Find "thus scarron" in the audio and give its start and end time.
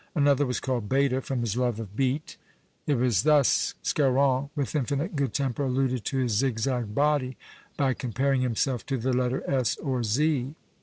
3.21-4.49